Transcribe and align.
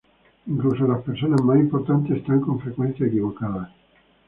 Incluso 0.47 0.87
las 0.87 1.03
personas 1.03 1.43
más 1.43 1.59
importantes 1.59 2.17
están 2.17 2.41
con 2.41 2.59
frecuencia 2.59 3.05
equivocadas. 3.05 3.69